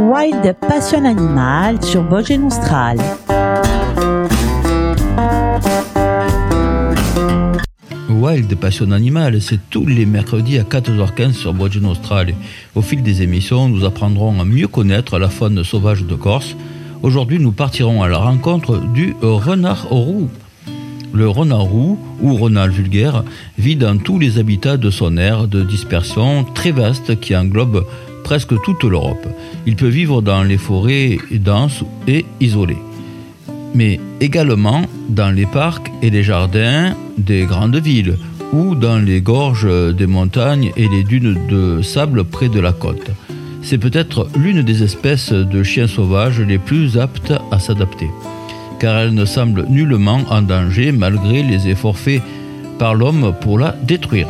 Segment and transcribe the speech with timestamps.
[0.00, 2.98] Wild Passion Animal sur Voce Nostral.
[8.08, 12.34] Wild Passion Animal, c'est tous les mercredis à 14h15 sur Voce Nostral.
[12.74, 16.56] Au fil des émissions, nous apprendrons à mieux connaître la faune sauvage de Corse.
[17.02, 20.28] Aujourd'hui, nous partirons à la rencontre du renard roux.
[21.12, 23.24] Le renard roux, ou renard vulgaire,
[23.58, 27.84] vit dans tous les habitats de son aire de dispersion très vaste qui englobe
[28.24, 29.26] presque toute l'Europe.
[29.66, 32.82] Il peut vivre dans les forêts denses et isolées,
[33.74, 38.18] mais également dans les parcs et les jardins des grandes villes
[38.52, 43.10] ou dans les gorges des montagnes et les dunes de sable près de la côte.
[43.62, 48.08] C'est peut-être l'une des espèces de chiens sauvages les plus aptes à s'adapter
[48.78, 52.22] car elle ne semble nullement en danger malgré les efforts faits
[52.78, 54.28] par l'homme pour la détruire.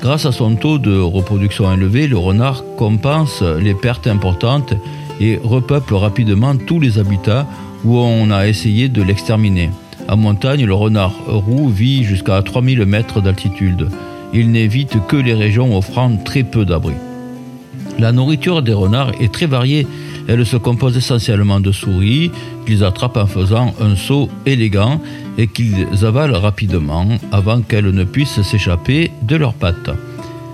[0.00, 4.74] Grâce à son taux de reproduction élevé, le renard compense les pertes importantes
[5.20, 7.46] et repeuple rapidement tous les habitats
[7.84, 9.70] où on a essayé de l'exterminer.
[10.08, 13.88] En montagne, le renard roux vit jusqu'à 3000 mètres d'altitude.
[14.34, 16.94] Il n'évite que les régions offrant très peu d'abri.
[17.98, 19.86] La nourriture des renards est très variée
[20.28, 22.30] elle se compose essentiellement de souris
[22.66, 25.00] qu'ils attrapent en faisant un saut élégant
[25.36, 29.90] et qu'ils avalent rapidement avant qu'elles ne puissent s'échapper de leurs pattes.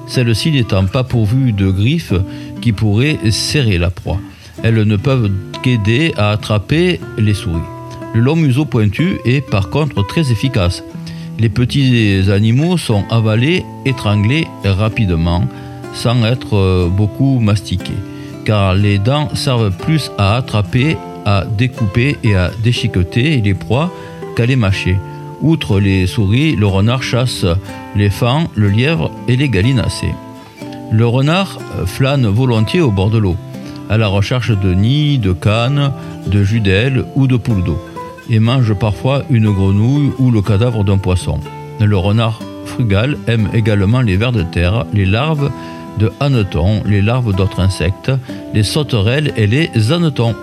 [0.06, 2.14] Celles-ci n'étant pas pourvues de griffes
[2.60, 4.18] qui pourraient serrer la proie.
[4.62, 5.30] Elles ne peuvent
[5.62, 7.60] qu'aider à attraper les souris.
[8.14, 10.82] Le long museau pointu est par contre très efficace.
[11.38, 15.44] Les petits animaux sont avalés, étranglés rapidement,
[15.94, 17.94] sans être beaucoup mastiqués
[18.50, 23.92] car les dents servent plus à attraper, à découper et à déchiqueter les proies
[24.34, 24.96] qu'à les mâcher.
[25.40, 27.46] Outre les souris, le renard chasse
[27.94, 30.16] les fans, le lièvre et les gallinacés.
[30.90, 33.36] Le renard flâne volontiers au bord de l'eau,
[33.88, 35.92] à la recherche de nids, de cannes,
[36.26, 37.80] de judelles ou de poules d'eau,
[38.28, 41.38] et mange parfois une grenouille ou le cadavre d'un poisson.
[41.78, 45.52] Le renard frugal aime également les vers de terre, les larves
[45.98, 48.12] de hannetons, les larves d'autres insectes,
[48.54, 50.34] les sauterelles et les hannetons.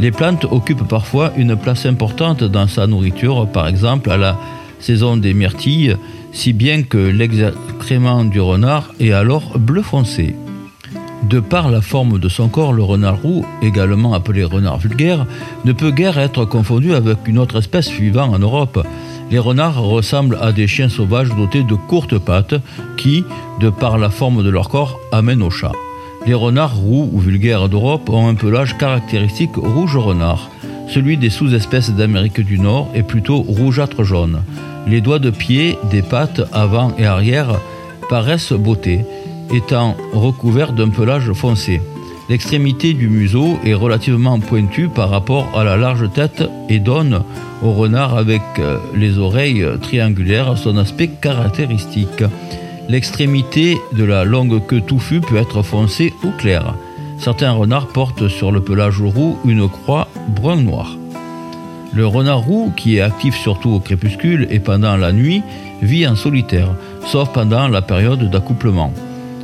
[0.00, 4.38] Les plantes occupent parfois une place importante dans sa nourriture, par exemple à la
[4.78, 5.96] saison des myrtilles,
[6.32, 10.36] si bien que l'excrément du renard est alors bleu foncé.
[11.24, 15.26] De par la forme de son corps, le renard roux, également appelé renard vulgaire,
[15.64, 18.86] ne peut guère être confondu avec une autre espèce vivant en Europe,
[19.30, 22.54] les renards ressemblent à des chiens sauvages dotés de courtes pattes
[22.96, 23.24] qui,
[23.60, 25.72] de par la forme de leur corps, amènent au chat.
[26.26, 30.50] Les renards roux ou vulgaires d'Europe ont un pelage caractéristique rouge renard.
[30.88, 34.42] Celui des sous-espèces d'Amérique du Nord est plutôt rougeâtre jaune.
[34.86, 37.60] Les doigts de pied des pattes avant et arrière
[38.08, 39.04] paraissent beautés,
[39.54, 41.80] étant recouverts d'un pelage foncé.
[42.28, 47.22] L'extrémité du museau est relativement pointue par rapport à la large tête et donne
[47.62, 52.22] au renard avec euh, les oreilles triangulaires son aspect caractéristique.
[52.88, 56.74] L'extrémité de la longue queue touffue peut être foncée ou claire.
[57.18, 60.96] Certains renards portent sur le pelage roux une croix brun-noir.
[61.94, 65.42] Le renard roux, qui est actif surtout au crépuscule et pendant la nuit,
[65.80, 66.68] vit en solitaire,
[67.06, 68.92] sauf pendant la période d'accouplement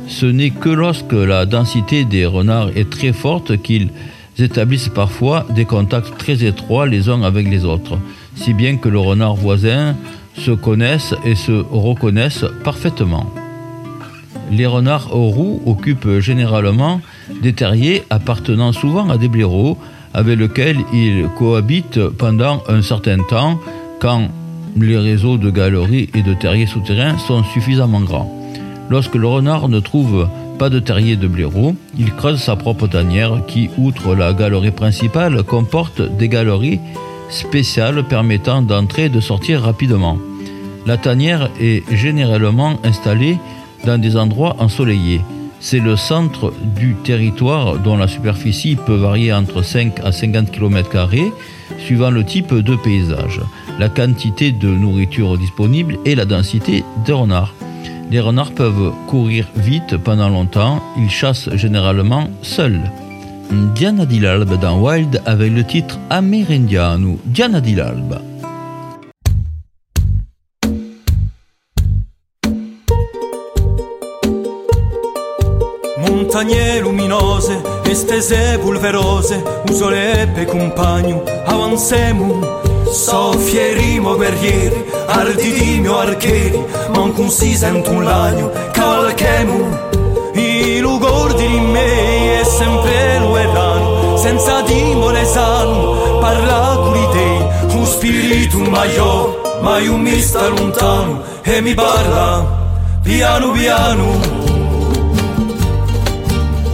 [0.07, 3.89] ce n'est que lorsque la densité des renards est très forte qu'ils
[4.37, 7.97] établissent parfois des contacts très étroits les uns avec les autres,
[8.35, 9.95] si bien que le renard voisin
[10.37, 13.31] se connaissent et se reconnaissent parfaitement.
[14.51, 17.01] Les renards roux occupent généralement
[17.41, 19.77] des terriers appartenant souvent à des blaireaux
[20.13, 23.59] avec lesquels ils cohabitent pendant un certain temps
[23.99, 24.29] quand
[24.77, 28.44] les réseaux de galeries et de terriers souterrains sont suffisamment grands.
[28.89, 30.27] Lorsque le renard ne trouve
[30.59, 35.43] pas de terrier de blaireau, il creuse sa propre tanière qui, outre la galerie principale,
[35.43, 36.79] comporte des galeries
[37.29, 40.17] spéciales permettant d'entrer et de sortir rapidement.
[40.85, 43.37] La tanière est généralement installée
[43.85, 45.21] dans des endroits ensoleillés.
[45.59, 51.07] C'est le centre du territoire dont la superficie peut varier entre 5 à 50 km
[51.79, 53.41] suivant le type de paysage,
[53.79, 57.53] la quantité de nourriture disponible et la densité de renards.
[58.11, 62.81] Les renards peuvent courir vite pendant longtemps, ils chassent généralement seuls.
[63.73, 67.19] Diana Dilalbe dans Wild avec le titre Amerindiano.
[67.25, 68.19] Diana Dilalbe.
[75.97, 77.51] Montagne luminose,
[77.89, 79.35] estese polverose,
[79.69, 81.23] usole per compagno,
[82.95, 86.63] Son fierimo guerrieri, arditi mio archeri,
[86.95, 89.91] mancun si sento un lagno, calchemo.
[90.33, 93.35] I lugor di me è sempre lo
[94.17, 101.21] senza timore sano, parla con i dei, un spirito maior, ma io mi sta lontano
[101.43, 102.43] e mi parla,
[103.03, 104.05] piano piano.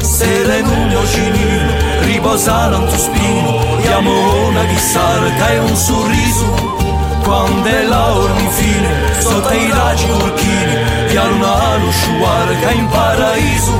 [0.01, 1.71] Se le nulla cinino,
[2.01, 6.79] riposaranno tu spino, una chissà che è un sorriso.
[7.23, 8.13] Quando è la
[8.49, 10.75] fine, sotto i raggi turchini,
[11.07, 11.77] piano una
[12.67, 13.71] è in paradiso.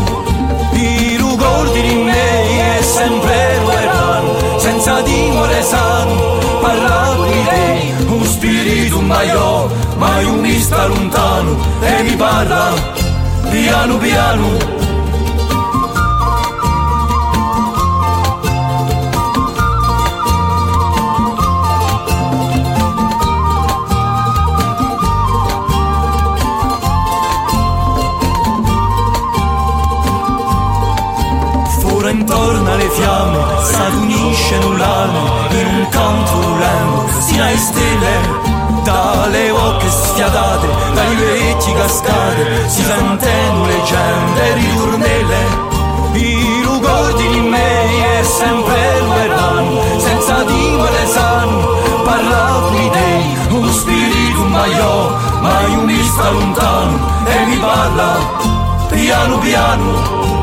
[0.74, 9.02] I ricordi di me è sempre lontano, senza dimore sano, parlato di te, un spirito
[9.02, 12.74] maiò, mai un mi lontano e mi parla
[13.50, 14.91] piano piano.
[32.72, 38.50] Intorno alle fiamme s'adunisce null'anno in un canto urlando sino alle stelle
[38.84, 45.70] dalle ocche sfiatate dai vecchi cascate si sentono leggende ritornelle
[46.14, 54.44] i ricordi di me è sempre l'uerano senza dimore sanno parlato di te un spirito
[54.46, 58.18] maiò mai un vista lontano e mi parla
[58.90, 60.41] piano piano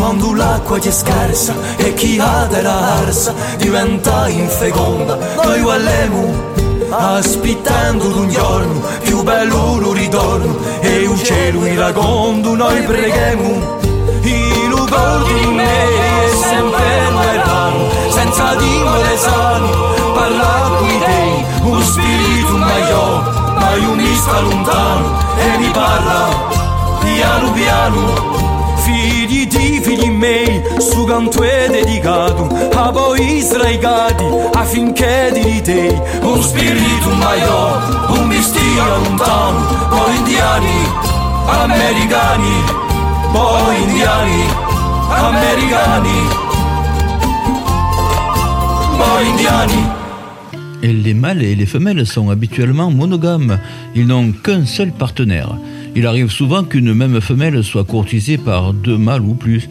[0.00, 6.48] quando l'acqua ti è scarsa e chi ha della arsa diventa infeconda, noi guallemo
[6.88, 13.78] aspettando d'un giorno più bello un ritorno e un cielo iragondo noi preghiamo
[14.22, 19.68] i ricordi di me è sempre lontano senza dimore sano
[20.14, 23.22] parla qui te un spirito maiò
[23.54, 26.28] mai un mista lontano e mi parla
[27.00, 28.49] piano piano
[51.10, 53.58] les mâles et les femelles sont habituellement monogames,
[53.94, 55.50] ils n'ont qu'un seul partenaire.
[55.96, 59.68] Il arrive souvent qu'une même femelle soit courtisée par deux mâles ou plus.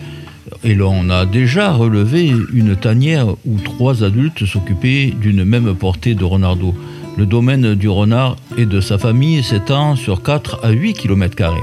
[0.64, 6.26] Et l'on a déjà relevé une tanière où trois adultes s'occupaient d'une même portée de
[6.26, 6.76] renardeau.
[7.18, 11.54] Le domaine du renard et de sa famille s'étend sur 4 à 8 km.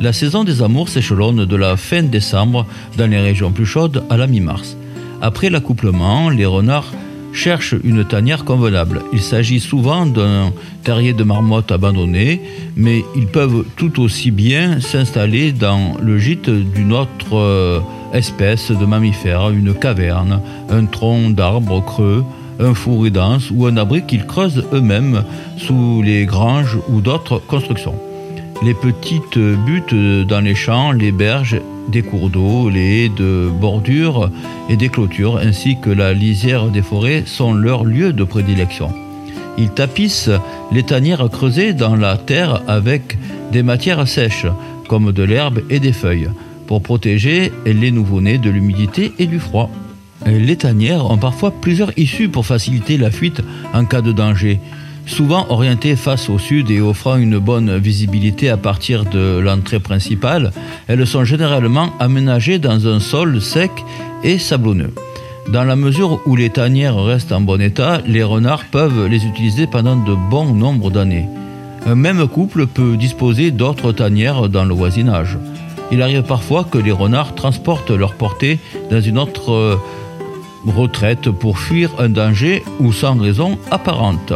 [0.00, 2.66] La saison des amours s'échelonne de la fin décembre
[2.96, 4.76] dans les régions plus chaudes à la mi-mars.
[5.20, 6.92] Après l'accouplement, les renards
[7.38, 9.02] cherchent une tanière convenable.
[9.12, 10.52] Il s'agit souvent d'un
[10.82, 12.40] terrier de marmotte abandonné,
[12.76, 17.80] mais ils peuvent tout aussi bien s'installer dans le gîte d'une autre euh,
[18.12, 22.24] espèce de mammifère, une caverne, un tronc d'arbre creux,
[22.58, 25.22] un four dense ou un abri qu'ils creusent eux-mêmes
[25.58, 27.94] sous les granges ou d'autres constructions.
[28.62, 29.94] Les petites buttes
[30.26, 34.30] dans les champs, les berges des cours d'eau, les haies de bordure
[34.68, 38.92] et des clôtures, ainsi que la lisière des forêts sont leurs lieux de prédilection.
[39.58, 40.30] Ils tapissent
[40.72, 43.16] les tanières creusées dans la terre avec
[43.52, 44.46] des matières sèches,
[44.88, 46.30] comme de l'herbe et des feuilles,
[46.66, 49.70] pour protéger les nouveau-nés de l'humidité et du froid.
[50.26, 53.40] Les tanières ont parfois plusieurs issues pour faciliter la fuite
[53.72, 54.60] en cas de danger.
[55.08, 60.52] Souvent orientées face au sud et offrant une bonne visibilité à partir de l'entrée principale,
[60.86, 63.72] elles sont généralement aménagées dans un sol sec
[64.22, 64.92] et sablonneux.
[65.48, 69.66] Dans la mesure où les tanières restent en bon état, les renards peuvent les utiliser
[69.66, 71.26] pendant de bons nombres d'années.
[71.86, 75.38] Un même couple peut disposer d'autres tanières dans le voisinage.
[75.90, 78.58] Il arrive parfois que les renards transportent leur portée
[78.90, 79.76] dans une autre euh,
[80.66, 84.34] retraite pour fuir un danger ou sans raison apparente.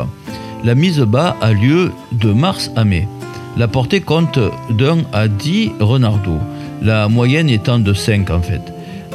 [0.64, 3.09] La mise bas a lieu de mars à mai.
[3.57, 4.38] La portée compte
[4.71, 6.38] d'un à dix renardeaux,
[6.81, 8.62] la moyenne étant de 5 en fait.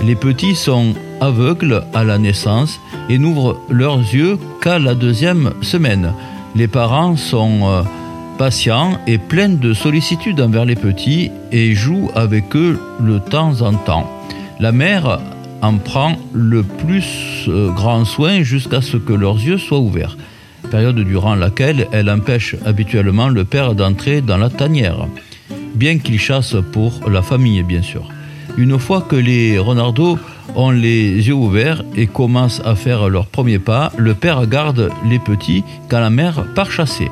[0.03, 6.13] Les petits sont aveugles à la naissance et n'ouvrent leurs yeux qu'à la deuxième semaine.
[6.53, 7.83] Les parents sont euh,
[8.37, 13.73] patients et pleins de sollicitude envers les petits et jouent avec eux de temps en
[13.73, 14.11] temps.
[14.59, 15.21] La mère
[15.61, 20.17] en prend le plus euh, grand soin jusqu'à ce que leurs yeux soient ouverts
[20.69, 25.07] période durant laquelle elle empêche habituellement le père d'entrer dans la tanière,
[25.75, 28.09] bien qu'il chasse pour la famille bien sûr.
[28.57, 30.17] Une fois que les renardeaux
[30.55, 35.19] ont les yeux ouverts et commencent à faire leurs premiers pas, le père garde les
[35.19, 37.09] petits quand la mère part chasser.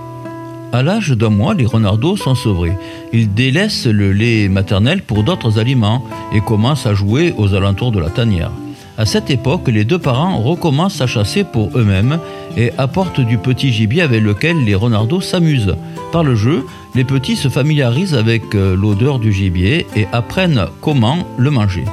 [0.74, 2.78] À l'âge d'un mois, les renardeaux sont sevrés.
[3.14, 8.00] Ils délaissent le lait maternel pour d'autres aliments et commencent à jouer aux alentours de
[8.00, 8.52] la tanière.
[8.98, 12.20] À cette époque, les deux parents recommencent à chasser pour eux-mêmes
[12.56, 15.76] et apportent du petit gibier avec lequel les renardos s'amusent.
[16.14, 21.28] Par le jeu, les petits se familiarisent avec euh, l'odeur du gibier et apprennent comment
[21.38, 21.84] le manger.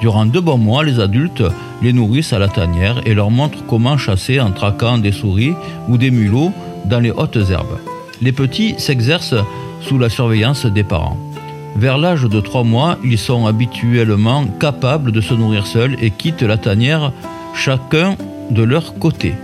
[0.00, 1.42] Durant deux bons mois, les adultes
[1.82, 5.54] les nourrissent à la tanière et leur montrent comment chasser en traquant des souris
[5.88, 6.52] ou des mulots
[6.84, 7.78] dans les hautes herbes.
[8.20, 9.34] Les petits s'exercent
[9.80, 11.16] sous la surveillance des parents.
[11.76, 16.42] Vers l'âge de trois mois, ils sont habituellement capables de se nourrir seuls et quittent
[16.42, 17.12] la tanière
[17.54, 18.16] chacun
[18.50, 19.34] de leur côté.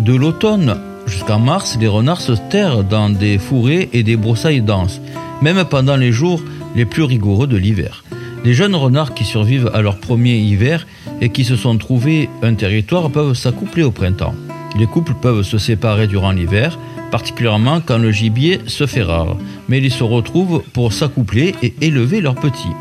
[0.00, 5.00] De l'automne jusqu'en mars, les renards se terrent dans des fourrés et des broussailles denses,
[5.42, 6.42] même pendant les jours
[6.74, 8.04] les plus rigoureux de l'hiver.
[8.44, 10.86] Les jeunes renards qui survivent à leur premier hiver
[11.20, 14.34] et qui se sont trouvés un territoire peuvent s'accoupler au printemps.
[14.78, 16.78] Les couples peuvent se séparer durant l'hiver,
[17.10, 19.36] particulièrement quand le gibier se fait rare,
[19.68, 22.74] mais ils se retrouvent pour s'accoupler et élever leurs petits.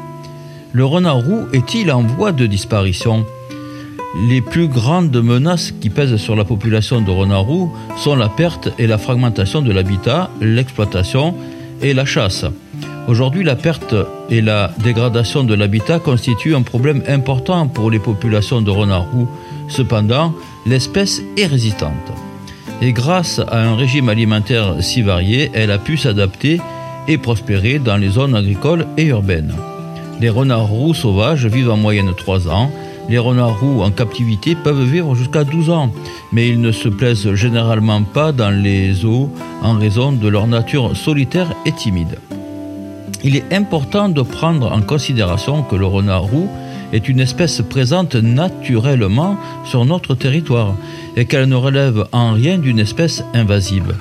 [0.74, 3.25] Le renard roux est-il en voie de disparition?
[4.29, 8.70] Les plus grandes menaces qui pèsent sur la population de renard roux sont la perte
[8.79, 11.36] et la fragmentation de l'habitat, l'exploitation
[11.82, 12.46] et la chasse.
[13.08, 13.94] Aujourd'hui, la perte
[14.29, 19.27] et la dégradation de l'habitat constituent un problème important pour les populations de renards roux.
[19.67, 20.34] Cependant,
[20.65, 22.12] l'espèce est résistante.
[22.81, 26.60] Et grâce à un régime alimentaire si varié, elle a pu s'adapter
[27.07, 29.53] et prospérer dans les zones agricoles et urbaines.
[30.19, 32.72] Les renards roux sauvages vivent en moyenne 3 ans.
[33.10, 35.91] Les renards roux en captivité peuvent vivre jusqu'à 12 ans,
[36.31, 39.29] mais ils ne se plaisent généralement pas dans les eaux
[39.62, 42.17] en raison de leur nature solitaire et timide.
[43.24, 46.50] Il est important de prendre en considération que le renard roux
[46.94, 50.75] est une espèce présente naturellement sur notre territoire
[51.15, 53.96] et qu'elle ne relève en rien d'une espèce invasive.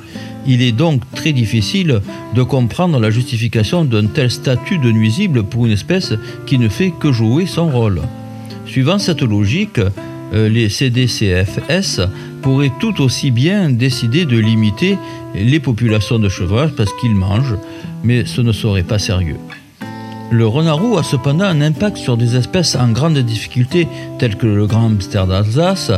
[0.47, 2.01] Il est donc très difficile
[2.35, 6.13] de comprendre la justification d'un tel statut de nuisible pour une espèce
[6.47, 8.03] qui ne fait que jouer son rôle.
[8.67, 9.81] Suivant cette logique,
[10.35, 12.01] euh, les CDCFS
[12.43, 14.99] pourraient tout aussi bien décider de limiter
[15.35, 17.57] les populations de chevreuils parce qu'ils mangent,
[18.03, 19.39] mais ce ne serait pas sérieux.
[20.31, 23.87] Le renard roux a cependant un impact sur des espèces en grande difficulté
[24.19, 25.93] telles que le grand hamster d'Alsace,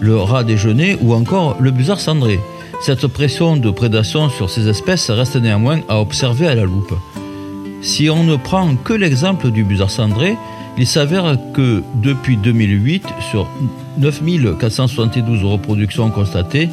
[0.00, 2.40] le rat déjeuner ou encore le busard cendré.
[2.80, 6.94] Cette pression de prédation sur ces espèces reste néanmoins à observer à la loupe.
[7.82, 10.36] Si on ne prend que l'exemple du busard cendré,
[10.78, 13.48] il s'avère que depuis 2008, sur
[13.98, 16.70] 9472 reproductions constatées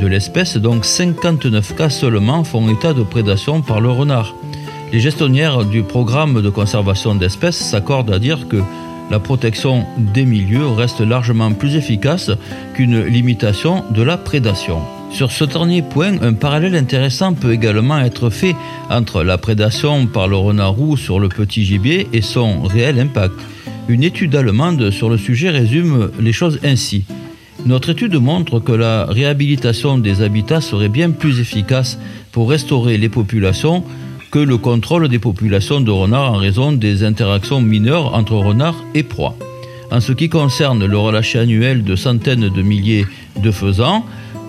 [0.00, 4.34] de l'espèce, donc 59 cas seulement font état de prédation par le renard.
[4.92, 8.62] Les gestionnaires du programme de conservation d'espèces s'accordent à dire que
[9.10, 12.30] la protection des milieux reste largement plus efficace
[12.74, 14.80] qu'une limitation de la prédation.
[15.12, 18.54] Sur ce dernier point, un parallèle intéressant peut également être fait
[18.90, 23.34] entre la prédation par le renard roux sur le petit gibier et son réel impact.
[23.88, 27.04] Une étude allemande sur le sujet résume les choses ainsi.
[27.64, 31.98] Notre étude montre que la réhabilitation des habitats serait bien plus efficace
[32.32, 33.84] pour restaurer les populations
[34.30, 39.02] que le contrôle des populations de renards en raison des interactions mineures entre renards et
[39.02, 39.36] proies.
[39.90, 43.06] En ce qui concerne le relâcher annuel de centaines de milliers
[43.40, 44.04] de faisans,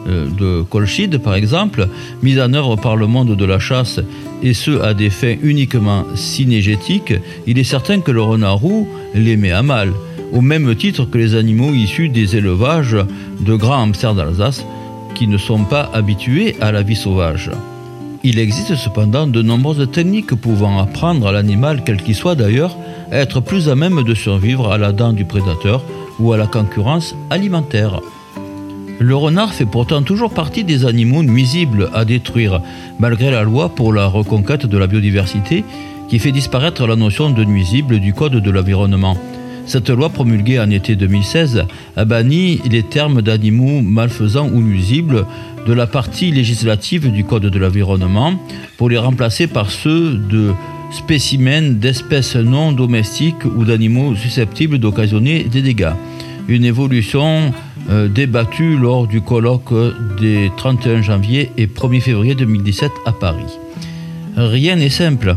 [0.07, 1.87] euh, de colchides par exemple,
[2.23, 3.99] mis en œuvre par le monde de la chasse
[4.41, 7.13] et ce à des fins uniquement synégétiques,
[7.45, 9.91] il est certain que le renard roux les met à mal,
[10.31, 12.97] au même titre que les animaux issus des élevages
[13.39, 14.65] de grands hamsters d'Alsace
[15.15, 17.51] qui ne sont pas habitués à la vie sauvage.
[18.29, 22.75] Il existe cependant de nombreuses techniques pouvant apprendre à l'animal, quel qu'il soit d'ailleurs,
[23.09, 25.81] à être plus à même de survivre à la dent du prédateur
[26.19, 28.01] ou à la concurrence alimentaire.
[28.99, 32.59] Le renard fait pourtant toujours partie des animaux nuisibles à détruire,
[32.99, 35.63] malgré la loi pour la reconquête de la biodiversité
[36.09, 39.15] qui fait disparaître la notion de nuisible du Code de l'environnement.
[39.67, 41.65] Cette loi promulguée en été 2016
[41.97, 45.25] a banni les termes d'animaux malfaisants ou nuisibles
[45.67, 48.33] de la partie législative du Code de l'environnement
[48.77, 50.53] pour les remplacer par ceux de
[50.91, 55.93] spécimens d'espèces non domestiques ou d'animaux susceptibles d'occasionner des dégâts.
[56.47, 57.51] Une évolution
[57.89, 59.73] euh, débattu lors du colloque
[60.17, 63.59] des 31 janvier et 1er février 2017 à Paris.
[64.37, 65.35] Rien n'est simple.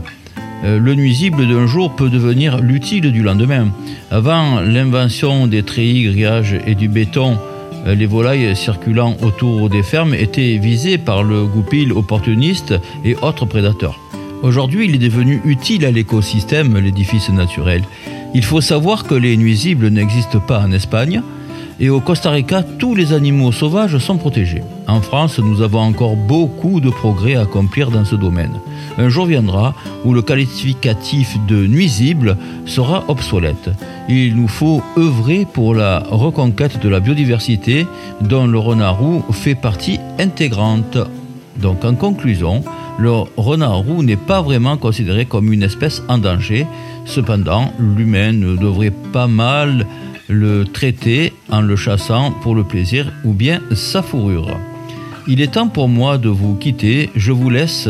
[0.65, 3.69] Euh, le nuisible d'un jour peut devenir l'utile du lendemain.
[4.11, 7.39] Avant l'invention des treillis, grillages et du béton,
[7.87, 12.75] euh, les volailles circulant autour des fermes étaient visées par le goupil opportuniste
[13.05, 13.99] et autres prédateurs.
[14.43, 17.83] Aujourd'hui, il est devenu utile à l'écosystème, l'édifice naturel.
[18.35, 21.23] Il faut savoir que les nuisibles n'existent pas en Espagne,
[21.83, 24.63] Et au Costa Rica, tous les animaux sauvages sont protégés.
[24.87, 28.61] En France, nous avons encore beaucoup de progrès à accomplir dans ce domaine.
[28.99, 33.71] Un jour viendra où le qualificatif de nuisible sera obsolète.
[34.11, 37.87] Il nous faut œuvrer pour la reconquête de la biodiversité
[38.21, 40.99] dont le renard roux fait partie intégrante.
[41.63, 42.63] Donc en conclusion,
[42.99, 46.67] le renard roux n'est pas vraiment considéré comme une espèce en danger.
[47.07, 49.87] Cependant, l'humain ne devrait pas mal
[50.31, 54.57] le traiter en le chassant pour le plaisir ou bien sa fourrure.
[55.29, 57.11] Il est temps pour moi de vous quitter.
[57.15, 57.89] Je vous laisse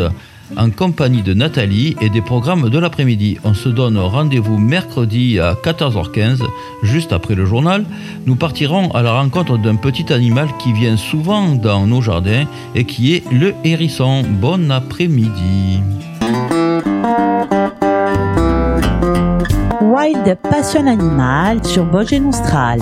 [0.56, 3.38] en compagnie de Nathalie et des programmes de l'après-midi.
[3.44, 6.42] On se donne rendez-vous mercredi à 14h15,
[6.82, 7.84] juste après le journal.
[8.26, 12.84] Nous partirons à la rencontre d'un petit animal qui vient souvent dans nos jardins et
[12.84, 14.24] qui est le hérisson.
[14.40, 15.80] Bon après-midi.
[20.00, 22.80] Wild Passion Animal sur Bogé Nostral.